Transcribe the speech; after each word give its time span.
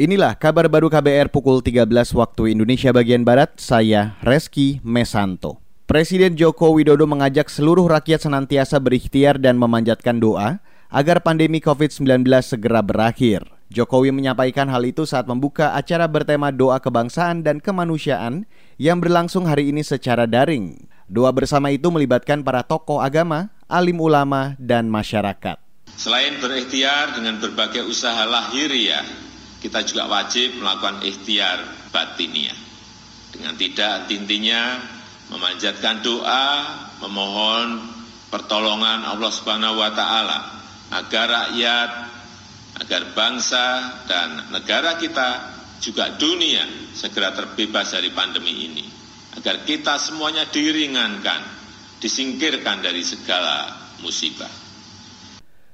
Inilah 0.00 0.32
kabar 0.32 0.64
baru 0.64 0.88
KBR 0.88 1.28
pukul 1.28 1.60
13 1.60 1.84
waktu 2.16 2.56
Indonesia 2.56 2.88
bagian 2.88 3.20
Barat, 3.20 3.60
saya 3.60 4.16
Reski 4.24 4.80
Mesanto. 4.80 5.60
Presiden 5.84 6.40
Joko 6.40 6.72
Widodo 6.72 7.04
mengajak 7.04 7.52
seluruh 7.52 7.84
rakyat 7.84 8.24
senantiasa 8.24 8.80
berikhtiar 8.80 9.36
dan 9.36 9.60
memanjatkan 9.60 10.16
doa 10.16 10.64
agar 10.88 11.20
pandemi 11.20 11.60
COVID-19 11.60 12.24
segera 12.40 12.80
berakhir. 12.80 13.44
Jokowi 13.68 14.08
menyampaikan 14.08 14.72
hal 14.72 14.88
itu 14.88 15.04
saat 15.04 15.28
membuka 15.28 15.76
acara 15.76 16.08
bertema 16.08 16.48
doa 16.48 16.80
kebangsaan 16.80 17.44
dan 17.44 17.60
kemanusiaan 17.60 18.48
yang 18.80 19.04
berlangsung 19.04 19.44
hari 19.44 19.68
ini 19.68 19.84
secara 19.84 20.24
daring. 20.24 20.80
Doa 21.12 21.28
bersama 21.28 21.76
itu 21.76 21.92
melibatkan 21.92 22.40
para 22.40 22.64
tokoh 22.64 23.04
agama, 23.04 23.52
alim 23.68 24.00
ulama, 24.00 24.56
dan 24.56 24.88
masyarakat. 24.88 25.60
Selain 25.92 26.40
berikhtiar 26.40 27.12
dengan 27.12 27.36
berbagai 27.36 27.84
usaha 27.84 28.24
lahiriah 28.24 29.28
kita 29.60 29.84
juga 29.84 30.08
wajib 30.08 30.56
melakukan 30.56 31.04
ikhtiar 31.04 31.88
batiniah. 31.92 32.56
Dengan 33.30 33.54
tidak 33.54 34.08
tintinya 34.10 34.80
memanjatkan 35.30 36.02
doa, 36.02 36.48
memohon 37.04 37.78
pertolongan 38.32 39.06
Allah 39.06 39.30
Subhanahu 39.30 39.78
wa 39.78 39.92
taala 39.92 40.38
agar 40.90 41.26
rakyat, 41.28 41.90
agar 42.82 43.02
bangsa 43.14 43.66
dan 44.08 44.50
negara 44.50 44.98
kita 44.98 45.28
juga 45.78 46.16
dunia 46.16 46.92
segera 46.96 47.30
terbebas 47.32 47.94
dari 47.94 48.10
pandemi 48.10 48.66
ini. 48.66 48.86
Agar 49.38 49.62
kita 49.62 49.96
semuanya 49.96 50.48
diringankan, 50.50 51.40
disingkirkan 52.02 52.82
dari 52.82 53.06
segala 53.06 53.70
musibah. 54.02 54.59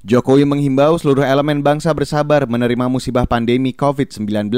Jokowi 0.00 0.48
menghimbau 0.48 0.96
seluruh 0.96 1.20
elemen 1.20 1.60
bangsa 1.60 1.92
bersabar 1.92 2.48
menerima 2.48 2.88
musibah 2.88 3.28
pandemi 3.28 3.76
COVID-19. 3.76 4.48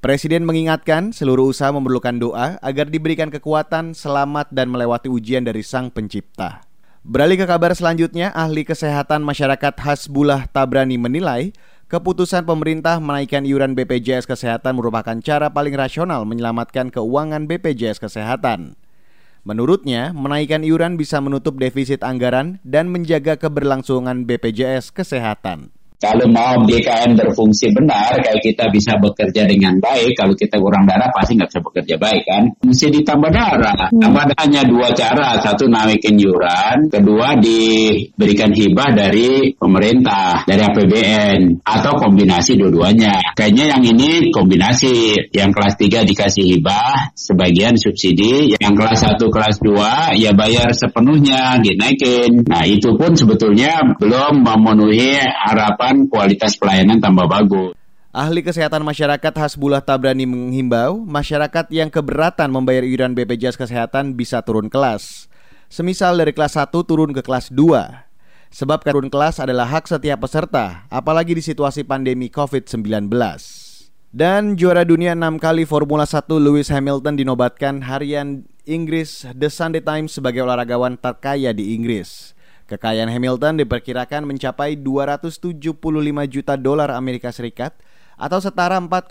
Presiden 0.00 0.48
mengingatkan 0.48 1.12
seluruh 1.12 1.52
usaha 1.52 1.68
memerlukan 1.68 2.16
doa 2.16 2.56
agar 2.64 2.88
diberikan 2.88 3.28
kekuatan, 3.28 3.92
selamat, 3.92 4.48
dan 4.48 4.72
melewati 4.72 5.12
ujian 5.12 5.44
dari 5.44 5.60
Sang 5.60 5.92
Pencipta. 5.92 6.64
Beralih 7.04 7.36
ke 7.36 7.44
kabar 7.44 7.76
selanjutnya, 7.76 8.32
ahli 8.32 8.64
kesehatan 8.64 9.20
masyarakat 9.20 9.84
Hasbullah 9.84 10.48
Tabrani 10.48 10.96
menilai 10.96 11.52
keputusan 11.92 12.48
pemerintah 12.48 12.96
menaikkan 13.04 13.44
iuran 13.44 13.76
BPJS 13.76 14.24
Kesehatan 14.24 14.80
merupakan 14.80 15.20
cara 15.20 15.52
paling 15.52 15.76
rasional 15.76 16.24
menyelamatkan 16.24 16.88
keuangan 16.88 17.44
BPJS 17.44 18.00
Kesehatan. 18.00 18.77
Menurutnya, 19.48 20.12
menaikkan 20.12 20.60
iuran 20.60 21.00
bisa 21.00 21.24
menutup 21.24 21.56
defisit 21.56 22.04
anggaran 22.04 22.60
dan 22.68 22.92
menjaga 22.92 23.40
keberlangsungan 23.40 24.28
BPJS 24.28 24.92
Kesehatan. 24.92 25.72
Kalau 25.98 26.30
mau 26.30 26.62
BKN 26.62 27.18
berfungsi 27.18 27.74
benar, 27.74 28.22
kayak 28.22 28.38
kita 28.38 28.70
bisa 28.70 28.94
bekerja 29.02 29.50
dengan 29.50 29.82
baik, 29.82 30.14
kalau 30.14 30.30
kita 30.38 30.54
kurang 30.62 30.86
darah 30.86 31.10
pasti 31.10 31.34
nggak 31.34 31.50
bisa 31.50 31.60
bekerja 31.66 31.94
baik 31.98 32.22
kan. 32.22 32.42
Mesti 32.62 32.86
ditambah 33.02 33.30
darah. 33.34 33.90
Hmm. 33.90 33.98
Tambah 34.06 34.24
hanya 34.38 34.62
dua 34.62 34.94
cara, 34.94 35.42
satu 35.42 35.66
naikin 35.66 36.14
iuran, 36.14 36.86
kedua 36.86 37.34
diberikan 37.42 38.54
hibah 38.54 38.94
dari 38.94 39.50
pemerintah, 39.58 40.46
dari 40.46 40.62
APBN, 40.62 41.66
atau 41.66 41.98
kombinasi 41.98 42.54
dua-duanya. 42.54 43.34
Kayaknya 43.34 43.64
yang 43.74 43.82
ini 43.82 44.30
kombinasi, 44.30 45.18
yang 45.34 45.50
kelas 45.50 45.74
3 45.74 46.06
dikasih 46.06 46.46
hibah, 46.46 47.10
sebagian 47.18 47.74
subsidi, 47.74 48.54
yang 48.54 48.78
kelas 48.78 49.02
1, 49.02 49.18
kelas 49.18 49.58
2 49.66 50.14
ya 50.14 50.30
bayar 50.30 50.70
sepenuhnya, 50.70 51.58
dinaikin. 51.58 52.46
Nah 52.46 52.62
itu 52.62 52.94
pun 52.94 53.18
sebetulnya 53.18 53.82
belum 53.98 54.46
memenuhi 54.46 55.18
harapan 55.18 55.87
harapan 55.88 56.04
kualitas 56.04 56.52
pelayanan 56.60 57.00
tambah 57.00 57.24
bagus. 57.24 57.72
Ahli 58.12 58.44
Kesehatan 58.44 58.84
Masyarakat 58.84 59.32
Hasbullah 59.32 59.80
Tabrani 59.80 60.28
menghimbau 60.28 61.00
masyarakat 61.00 61.72
yang 61.72 61.88
keberatan 61.88 62.52
membayar 62.52 62.84
iuran 62.84 63.16
BPJS 63.16 63.56
Kesehatan 63.56 64.12
bisa 64.12 64.44
turun 64.44 64.68
kelas. 64.68 65.32
Semisal 65.72 66.20
dari 66.20 66.36
kelas 66.36 66.60
1 66.60 66.72
turun 66.84 67.16
ke 67.16 67.24
kelas 67.24 67.48
2. 67.52 68.04
Sebab 68.48 68.80
turun 68.84 69.08
kelas 69.12 69.40
adalah 69.40 69.68
hak 69.68 69.88
setiap 69.88 70.24
peserta, 70.24 70.88
apalagi 70.88 71.36
di 71.36 71.44
situasi 71.44 71.84
pandemi 71.84 72.32
COVID-19. 72.32 73.08
Dan 74.08 74.56
juara 74.56 74.88
dunia 74.88 75.12
6 75.12 75.36
kali 75.40 75.68
Formula 75.68 76.04
1 76.04 76.28
Lewis 76.36 76.72
Hamilton 76.72 77.16
dinobatkan 77.16 77.84
harian 77.84 78.48
Inggris 78.64 79.28
The 79.36 79.52
Sunday 79.52 79.84
Times 79.84 80.16
sebagai 80.16 80.44
olahragawan 80.44 80.96
terkaya 80.96 81.52
di 81.52 81.76
Inggris. 81.76 82.36
Kekayaan 82.68 83.08
Hamilton 83.08 83.64
diperkirakan 83.64 84.28
mencapai 84.28 84.76
275 84.76 85.72
juta 86.28 86.52
dolar 86.52 86.92
Amerika 86.92 87.32
Serikat 87.32 87.72
atau 88.20 88.44
setara 88.44 88.76
4,1 88.76 89.08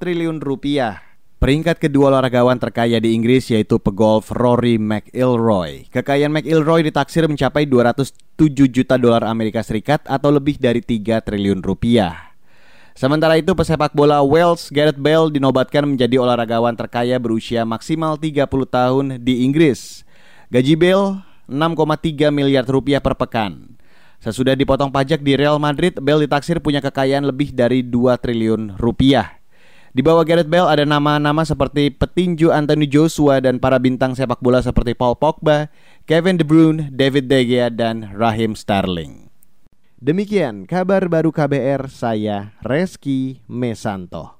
triliun 0.00 0.40
rupiah. 0.40 1.04
Peringkat 1.36 1.76
kedua 1.76 2.08
olahragawan 2.08 2.56
terkaya 2.56 2.96
di 2.96 3.12
Inggris 3.12 3.52
yaitu 3.52 3.76
pegolf 3.76 4.32
Rory 4.32 4.80
McIlroy. 4.80 5.92
Kekayaan 5.92 6.32
McIlroy 6.32 6.88
ditaksir 6.88 7.28
mencapai 7.28 7.68
207 7.68 8.16
juta 8.72 8.96
dolar 8.96 9.28
Amerika 9.28 9.60
Serikat 9.60 10.00
atau 10.08 10.32
lebih 10.32 10.56
dari 10.56 10.80
3 10.80 11.20
triliun 11.20 11.60
rupiah. 11.60 12.32
Sementara 12.96 13.36
itu 13.36 13.52
pesepak 13.52 13.92
bola 13.92 14.24
Wales 14.24 14.72
Gareth 14.72 14.96
Bale 14.96 15.28
dinobatkan 15.28 15.84
menjadi 15.84 16.16
olahragawan 16.16 16.72
terkaya 16.72 17.20
berusia 17.20 17.68
maksimal 17.68 18.16
30 18.16 18.48
tahun 18.48 19.20
di 19.20 19.44
Inggris. 19.44 20.00
Gaji 20.48 20.72
Bale 20.80 21.25
6,3 21.46 22.30
miliar 22.34 22.66
rupiah 22.66 23.02
per 23.02 23.18
pekan. 23.18 23.78
Sesudah 24.22 24.54
dipotong 24.58 24.90
pajak 24.90 25.22
di 25.22 25.38
Real 25.38 25.58
Madrid, 25.62 25.96
Bale 26.02 26.26
ditaksir 26.26 26.58
punya 26.58 26.82
kekayaan 26.82 27.26
lebih 27.26 27.54
dari 27.54 27.82
2 27.86 28.18
triliun 28.18 28.78
rupiah. 28.78 29.38
Di 29.96 30.04
bawah 30.04 30.28
Gareth 30.28 30.52
Bale 30.52 30.68
ada 30.68 30.84
nama-nama 30.84 31.40
seperti 31.40 31.88
petinju 31.88 32.52
Anthony 32.52 32.84
Joshua 32.84 33.40
dan 33.40 33.56
para 33.56 33.80
bintang 33.80 34.12
sepak 34.12 34.44
bola 34.44 34.60
seperti 34.60 34.92
Paul 34.92 35.16
Pogba, 35.16 35.72
Kevin 36.04 36.36
De 36.36 36.44
Bruyne, 36.44 36.92
David 36.92 37.32
De 37.32 37.40
Gea, 37.48 37.72
dan 37.72 38.12
Raheem 38.12 38.52
Sterling. 38.52 39.32
Demikian 39.96 40.68
kabar 40.68 41.08
baru 41.08 41.32
KBR 41.32 41.88
saya 41.88 42.52
Reski 42.60 43.40
Mesanto. 43.48 44.35